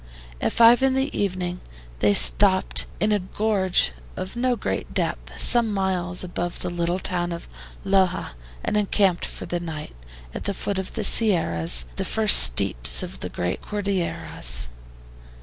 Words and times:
At 0.41 0.51
five 0.51 0.81
in 0.81 0.95
the 0.95 1.15
evening 1.15 1.59
they 1.99 2.15
stopped 2.15 2.87
in 2.99 3.11
a 3.11 3.19
gorge 3.19 3.91
of 4.15 4.35
no 4.35 4.55
great 4.55 4.95
depth, 4.95 5.39
some 5.39 5.71
miles 5.71 6.23
above 6.23 6.61
the 6.61 6.71
little 6.71 6.97
town 6.97 7.31
of 7.31 7.47
Loja, 7.85 8.31
and 8.65 8.75
encamped 8.75 9.25
for 9.27 9.45
the 9.45 9.59
night 9.59 9.95
at 10.33 10.45
the 10.45 10.55
foot 10.55 10.79
of 10.79 10.93
the 10.93 11.03
Sierras, 11.03 11.85
the 11.97 12.03
first 12.03 12.39
steppes 12.39 13.03
of 13.03 13.19
the 13.19 13.29
great 13.29 13.61
Cordilleras. 13.61 14.69